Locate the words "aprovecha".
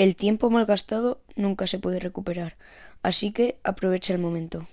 3.64-4.14